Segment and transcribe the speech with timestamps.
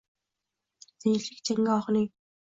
[1.03, 2.09] Tinchlik janggohining